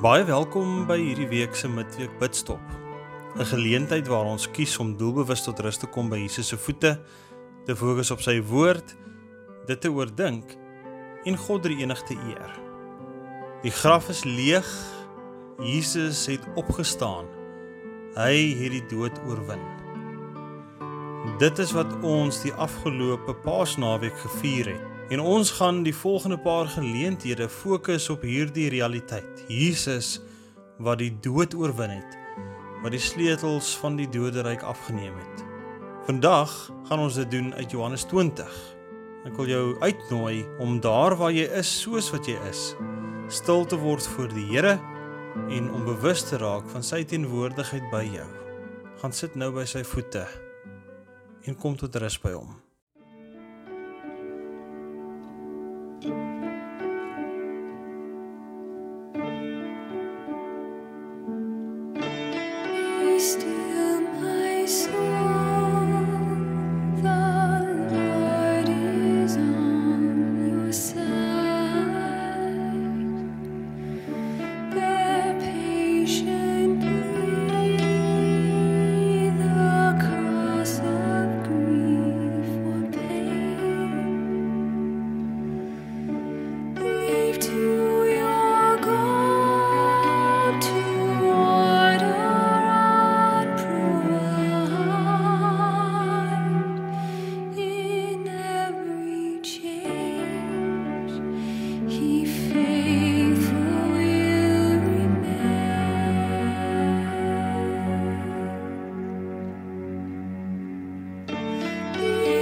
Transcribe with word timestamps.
Baie 0.00 0.22
welkom 0.24 0.86
by 0.88 0.96
hierdie 0.96 1.26
week 1.28 1.52
se 1.52 1.68
midweek 1.68 2.14
bidstop. 2.16 2.62
'n 3.36 3.44
Geleentheid 3.44 4.08
waar 4.08 4.24
ons 4.24 4.46
kies 4.50 4.78
om 4.80 4.96
doelbewus 4.96 5.42
tot 5.44 5.60
rus 5.60 5.76
te 5.76 5.86
kom 5.86 6.08
by 6.08 6.16
Jesus 6.16 6.48
se 6.48 6.56
voete, 6.56 6.94
te 7.66 7.76
fokus 7.76 8.10
op 8.10 8.22
sy 8.24 8.40
woord, 8.40 8.96
dit 9.66 9.80
te 9.80 9.92
oordink 9.92 10.56
en 11.24 11.36
God 11.36 11.62
drie 11.62 11.76
enig 11.84 12.00
te 12.08 12.16
eer. 12.16 12.56
Die 13.62 13.70
graf 13.70 14.08
is 14.08 14.24
leeg. 14.24 14.66
Jesus 15.60 16.26
het 16.26 16.48
opgestaan. 16.56 17.28
Hy 18.16 18.56
het 18.56 18.72
die 18.72 18.86
dood 18.88 19.20
oorwin. 19.28 19.79
Dit 21.20 21.58
is 21.60 21.74
wat 21.76 21.90
ons 22.00 22.38
die 22.40 22.52
afgelope 22.56 23.34
Paasnaweek 23.44 24.16
gevier 24.22 24.70
het. 24.72 24.86
En 25.12 25.20
ons 25.20 25.50
gaan 25.52 25.82
die 25.84 25.92
volgende 25.92 26.38
paar 26.40 26.64
geleenthede 26.70 27.48
fokus 27.48 28.08
op 28.08 28.22
hierdie 28.24 28.70
realiteit. 28.72 29.44
Jesus 29.48 30.22
wat 30.80 31.02
die 31.02 31.10
dood 31.20 31.52
oorwin 31.54 31.92
het, 31.92 32.16
wat 32.80 32.96
die 32.96 33.02
sleutels 33.04 33.74
van 33.82 34.00
die 34.00 34.08
doderyk 34.08 34.64
afgeneem 34.64 35.12
het. 35.12 35.44
Vandag 36.08 36.56
gaan 36.88 37.04
ons 37.04 37.20
dit 37.20 37.30
doen 37.30 37.52
uit 37.54 37.70
Johannes 37.70 38.08
20. 38.08 38.58
Ek 39.28 39.36
wil 39.36 39.52
jou 39.52 39.64
uitnooi 39.84 40.46
om 40.56 40.78
daar 40.80 41.18
waar 41.20 41.36
jy 41.36 41.50
is, 41.60 41.68
soos 41.82 42.08
wat 42.16 42.30
jy 42.30 42.40
is, 42.48 42.70
stil 43.28 43.66
te 43.68 43.76
word 43.76 44.08
voor 44.16 44.32
die 44.32 44.48
Here 44.54 44.78
en 45.52 45.68
om 45.68 45.84
bewus 45.84 46.24
te 46.30 46.40
raak 46.40 46.64
van 46.72 46.86
sy 46.86 47.04
teenwoordigheid 47.04 47.92
by 47.92 48.06
jou. 48.08 48.30
Gaan 49.02 49.12
sit 49.12 49.36
nou 49.36 49.52
by 49.52 49.68
sy 49.68 49.84
voete 49.84 50.24
en 51.44 51.56
kom 51.56 51.76
tot 51.76 51.96
rus 51.96 52.18
by 52.20 52.34
hom. 52.36 52.58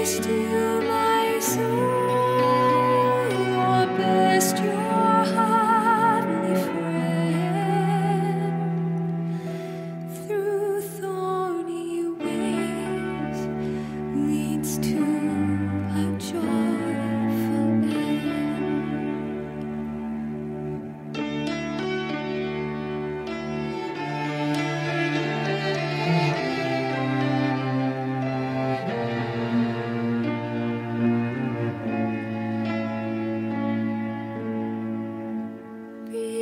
still 0.08 0.77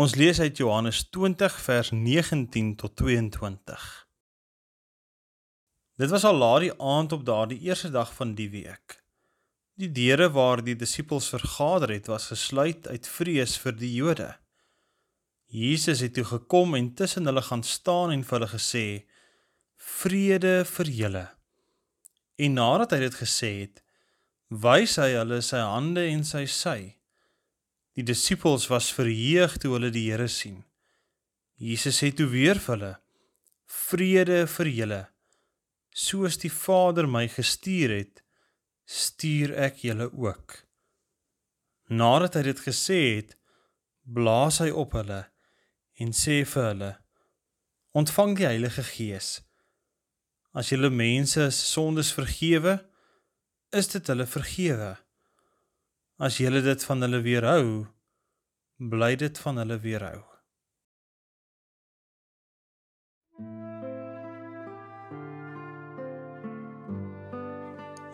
Ons 0.00 0.14
lees 0.16 0.38
uit 0.40 0.56
Johannes 0.56 1.02
20 1.12 1.56
vers 1.60 1.90
19 1.92 2.76
tot 2.80 2.94
22. 2.96 3.82
Dit 6.00 6.08
was 6.08 6.24
al 6.24 6.38
laat 6.40 6.62
die 6.64 6.72
aand 6.80 7.12
op 7.12 7.26
daardie 7.28 7.58
eerste 7.60 7.90
dag 7.92 8.14
van 8.16 8.32
die 8.34 8.48
week. 8.50 9.02
Die 9.76 9.90
deure 9.92 10.30
waar 10.32 10.62
die 10.64 10.76
disippels 10.80 11.28
vergader 11.28 11.92
het, 11.92 12.08
was 12.08 12.30
gesluit 12.32 12.88
uit 12.88 13.08
vrees 13.08 13.58
vir 13.60 13.76
die 13.76 13.92
Jode. 13.92 14.30
Jesus 15.52 16.00
het 16.00 16.16
toe 16.16 16.24
gekom 16.24 16.72
en 16.74 16.94
tussen 16.96 17.28
hulle 17.28 17.44
gaan 17.44 17.62
staan 17.62 18.16
en 18.16 18.24
vir 18.24 18.38
hulle 18.38 18.50
gesê: 18.54 18.86
"Vrede 19.76 20.64
vir 20.64 20.88
julle." 20.88 21.26
En 22.40 22.56
nadat 22.56 22.96
hy 22.96 23.04
dit 23.04 23.20
gesê 23.20 23.52
het, 23.60 23.84
wys 24.48 24.96
hy 24.96 25.12
hulle 25.20 25.42
sy 25.44 25.60
hande 25.60 26.08
en 26.08 26.24
sy 26.24 26.46
sy. 26.48 27.01
Die 27.92 28.04
disippels 28.08 28.70
was 28.72 28.92
verheug 28.96 29.58
toe 29.60 29.74
hulle 29.74 29.90
die 29.92 30.06
Here 30.08 30.28
sien. 30.28 30.62
Jesus 31.60 31.98
sê 32.00 32.08
toe 32.16 32.26
weer 32.32 32.56
vir 32.56 32.74
hulle: 32.74 32.92
"Vrede 33.68 34.46
vir 34.48 34.68
julle. 34.78 35.02
Soos 35.92 36.38
die 36.40 36.50
Vader 36.50 37.06
my 37.06 37.28
gestuur 37.28 37.92
het, 37.92 38.22
stuur 38.86 39.52
ek 39.68 39.84
julle 39.84 40.08
ook." 40.12 40.64
Nadat 41.92 42.34
hy 42.34 42.42
dit 42.48 42.64
gesê 42.64 43.00
het, 43.20 43.36
blaas 44.02 44.62
hy 44.64 44.70
op 44.70 44.96
hulle 44.96 45.26
en 46.00 46.16
sê 46.16 46.40
vir 46.48 46.68
hulle: 46.70 46.92
"Ontvang 47.92 48.36
die 48.40 48.48
Heilige 48.48 48.82
Gees. 48.82 49.42
As 50.54 50.72
julle 50.72 50.90
mense 50.90 51.50
se 51.50 51.66
sondes 51.76 52.12
vergewe, 52.16 52.80
is 53.70 53.92
dit 53.92 54.06
hulle 54.06 54.26
vergewe." 54.26 54.96
As 56.22 56.36
jy 56.38 56.52
dit 56.62 56.84
van 56.86 57.02
hulle 57.02 57.18
weerhou, 57.18 57.70
bly 58.78 59.16
dit 59.18 59.38
van 59.42 59.56
hulle 59.58 59.74
weerhou. 59.82 60.20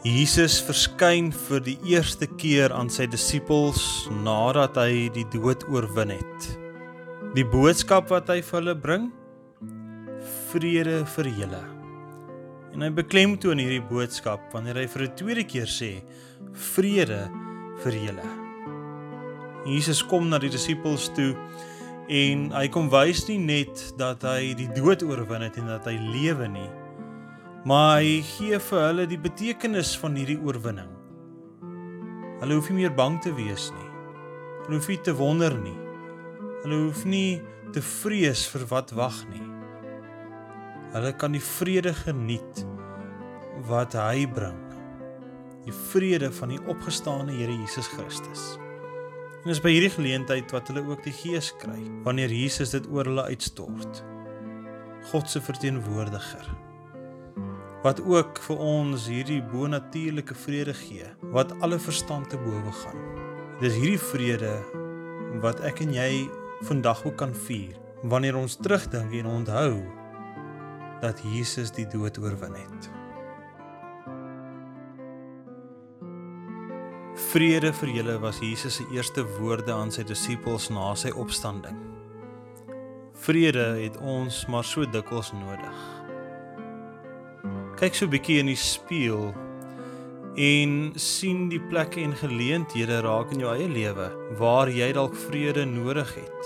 Jesus 0.08 0.56
verskyn 0.64 1.28
vir 1.36 1.60
die 1.66 1.74
eerste 1.90 2.24
keer 2.40 2.72
aan 2.72 2.88
sy 2.88 3.04
disippels 3.12 3.82
nadat 4.24 4.78
hy 4.80 5.10
die 5.12 5.26
dood 5.34 5.66
oorwin 5.68 6.14
het. 6.14 6.46
Die 7.36 7.44
boodskap 7.44 8.08
wat 8.14 8.30
hy 8.32 8.38
vir 8.40 8.56
hulle 8.56 8.76
bring: 8.86 9.10
vrede 10.48 11.02
vir 11.16 11.28
julle. 11.42 11.60
En 12.72 12.86
hy 12.86 12.88
beklemtoon 13.02 13.60
hierdie 13.60 13.84
boodskap 13.90 14.48
wanneer 14.56 14.80
hy 14.80 14.86
vir 14.94 15.04
'n 15.04 15.12
tweede 15.20 15.44
keer 15.44 15.68
sê: 15.68 15.92
vrede 16.72 17.20
vir 17.28 17.47
julle. 17.86 18.26
Jesus 19.68 20.02
kom 20.06 20.28
na 20.28 20.38
die 20.40 20.50
disippels 20.50 21.08
toe 21.16 21.32
en 22.08 22.48
hy 22.54 22.66
kom 22.72 22.88
wys 22.92 23.26
nie 23.28 23.38
net 23.42 23.82
dat 24.00 24.24
hy 24.24 24.54
die 24.56 24.68
dood 24.72 25.02
oorwin 25.04 25.44
het 25.44 25.58
en 25.60 25.68
dat 25.68 25.86
hy 25.88 25.96
lewe 25.98 26.48
nie, 26.48 26.68
maar 27.68 27.98
hy 28.00 28.22
gee 28.24 28.58
vir 28.68 28.84
hulle 28.86 29.08
die 29.10 29.20
betekenis 29.20 29.92
van 30.00 30.16
hierdie 30.16 30.38
oorwinning. 30.40 30.88
Hulle 32.38 32.56
hoef 32.56 32.70
nie 32.70 32.84
meer 32.84 32.94
bang 32.94 33.18
te 33.20 33.34
wees 33.34 33.68
nie. 33.74 33.88
Hulle 34.64 34.78
hoef 34.78 34.88
nie 34.88 35.00
te 35.04 35.14
wonder 35.18 35.56
nie. 35.58 35.76
Hulle 36.62 36.84
hoef 36.86 37.02
nie 37.04 37.40
te 37.74 37.82
vrees 37.84 38.46
vir 38.52 38.64
wat 38.70 38.94
wag 38.96 39.18
nie. 39.32 39.44
Hulle 40.94 41.12
kan 41.18 41.34
die 41.36 41.44
vrede 41.44 41.92
geniet 41.98 42.64
wat 43.68 43.98
hy 43.98 44.24
bring 44.30 44.67
die 45.68 45.76
vrede 45.92 46.30
van 46.32 46.54
die 46.54 46.60
opgestane 46.70 47.34
Here 47.36 47.52
Jesus 47.52 47.88
Christus. 47.92 48.54
En 49.42 49.50
dis 49.52 49.60
by 49.62 49.74
hierdie 49.74 49.92
geleentheid 49.92 50.52
wat 50.54 50.70
hulle 50.70 50.82
ook 50.88 51.02
die 51.04 51.14
Gees 51.14 51.50
kry 51.60 51.78
wanneer 52.06 52.32
Jesus 52.32 52.72
dit 52.74 52.88
oor 52.92 53.08
hulle 53.08 53.26
uitstort. 53.28 54.02
God 55.12 55.30
se 55.30 55.44
verteenwoordiger 55.44 56.48
wat 57.84 58.00
ook 58.02 58.40
vir 58.42 58.58
ons 58.58 59.04
hierdie 59.06 59.38
bonatuurlike 59.52 60.34
vrede 60.34 60.72
gee 60.74 61.06
wat 61.34 61.54
alle 61.62 61.78
verstand 61.78 62.26
te 62.32 62.40
bowe 62.42 62.72
gaan. 62.80 62.98
Dis 63.62 63.78
hierdie 63.78 64.02
vrede 64.02 64.50
wat 65.44 65.62
ek 65.68 65.84
en 65.86 65.94
jy 65.94 66.10
vandag 66.66 67.04
ook 67.06 67.20
kan 67.22 67.34
vier 67.46 67.78
wanneer 68.02 68.38
ons 68.40 68.58
terugdink 68.58 69.14
en 69.22 69.30
onthou 69.30 69.72
dat 71.02 71.22
Jesus 71.30 71.70
die 71.74 71.86
dood 71.86 72.18
oorwin 72.18 72.58
het. 72.58 72.97
Vrede 77.28 77.74
vir 77.76 77.90
julle 77.92 78.14
was 78.22 78.38
Jesus 78.40 78.78
se 78.78 78.84
eerste 78.88 79.20
woorde 79.36 79.68
aan 79.74 79.90
sy 79.92 80.00
disippels 80.08 80.70
na 80.72 80.94
sy 80.96 81.10
opstanding. 81.12 81.76
Vrede 83.20 83.66
het 83.82 83.98
ons 84.00 84.38
maar 84.48 84.64
so 84.64 84.86
dikwels 84.88 85.28
nodig. 85.36 85.82
Kyk 87.76 87.94
so 87.94 88.06
'n 88.06 88.14
bietjie 88.14 88.38
in 88.40 88.48
die 88.48 88.56
spieël 88.56 89.34
en 90.36 90.92
sien 90.96 91.50
die 91.52 91.60
plekke 91.60 92.00
en 92.00 92.16
geleenthede 92.16 93.02
raak 93.04 93.32
in 93.32 93.40
jou 93.44 93.52
eie 93.52 93.68
lewe 93.68 94.08
waar 94.38 94.68
jy 94.70 94.92
dalk 94.92 95.14
vrede 95.28 95.66
nodig 95.66 96.14
het. 96.14 96.42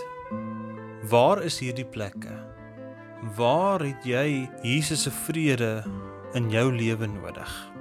Waar 1.08 1.44
is 1.44 1.60
hierdie 1.60 1.86
plekke? 1.86 2.34
Waar 3.36 3.78
het 3.86 4.02
jy 4.02 4.50
Jesus 4.64 5.02
se 5.02 5.10
vrede 5.10 5.84
in 6.34 6.50
jou 6.50 6.72
lewe 6.72 7.06
nodig? 7.06 7.71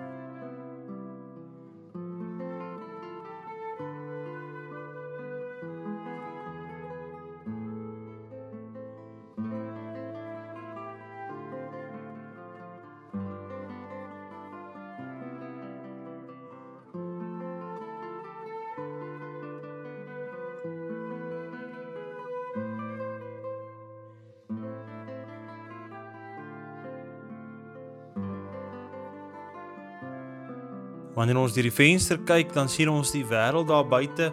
Wanneer 31.22 31.38
ons 31.38 31.54
deur 31.54 31.68
die 31.68 31.76
venster 31.76 32.18
kyk, 32.26 32.50
dan 32.56 32.66
sien 32.66 32.90
ons 32.90 33.12
die 33.14 33.22
wêreld 33.30 33.68
daar 33.70 33.86
buite, 33.86 34.32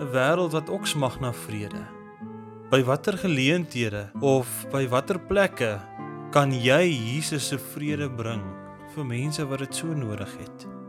'n 0.00 0.08
wêreld 0.14 0.54
wat 0.56 0.70
ook 0.72 0.86
smag 0.88 1.20
na 1.20 1.28
vrede. 1.30 1.84
By 2.70 2.80
watter 2.82 3.18
geleenthede 3.20 4.08
of 4.22 4.48
by 4.72 4.88
watter 4.88 5.18
plekke 5.18 5.76
kan 6.32 6.52
jy 6.52 6.88
Jesus 6.88 7.48
se 7.48 7.58
vrede 7.58 8.08
bring 8.08 8.40
vir 8.94 9.04
mense 9.04 9.44
wat 9.44 9.58
dit 9.58 9.74
so 9.74 9.86
nodig 9.92 10.32
het? 10.40 10.79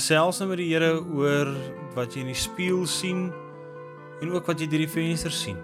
Gesels 0.00 0.38
nou 0.40 0.46
met 0.48 0.62
die 0.62 0.70
Here 0.70 0.94
oor 1.12 1.50
wat 1.92 2.14
jy 2.16 2.22
in 2.22 2.30
die 2.30 2.38
spieël 2.38 2.86
sien 2.88 3.26
en 4.24 4.30
ook 4.32 4.46
wat 4.48 4.62
jy 4.62 4.68
deur 4.72 4.80
die 4.80 4.88
venster 4.88 5.34
sien. 5.34 5.58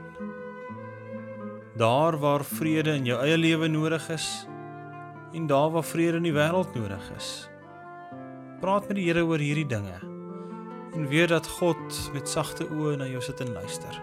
Daar 1.81 2.19
waar 2.21 2.45
vrede 2.45 2.99
in 2.99 3.09
jou 3.09 3.17
eie 3.25 3.39
lewe 3.41 3.71
nodig 3.73 4.11
is 4.13 4.27
en 5.33 5.47
daar 5.49 5.71
waar 5.73 5.89
vrede 5.89 6.21
in 6.21 6.29
die 6.29 6.35
wêreld 6.37 6.77
nodig 6.77 7.07
is. 7.17 7.31
Praat 8.61 8.91
met 8.91 9.01
die 9.01 9.07
Here 9.07 9.25
oor 9.25 9.41
hierdie 9.41 9.65
dinge 9.73 9.97
en 10.05 11.09
weet 11.09 11.33
dat 11.33 11.49
God 11.57 12.01
met 12.13 12.29
sagte 12.29 12.69
oë 12.69 12.99
na 13.01 13.09
jou 13.09 13.25
sit 13.25 13.41
en 13.41 13.57
luister. 13.57 13.97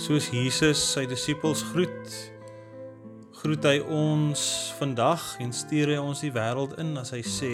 Soos 0.00 0.30
Jesus 0.32 0.80
sy 0.94 1.02
disippels 1.04 1.60
groet, 1.74 2.14
groet 3.42 3.66
hy 3.68 3.82
ons 3.84 4.40
vandag 4.78 5.26
en 5.44 5.52
stuur 5.52 5.92
hy 5.92 5.98
ons 6.00 6.24
die 6.24 6.32
wêreld 6.32 6.72
in 6.80 6.94
as 6.96 7.12
hy 7.12 7.20
sê 7.20 7.52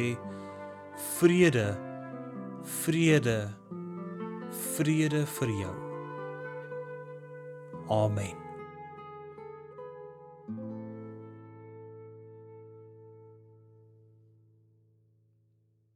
vrede 1.18 1.72
vrede 2.86 3.38
vrede 4.78 5.26
vir 5.36 5.54
jou. 5.64 5.76
Amen. 7.90 8.45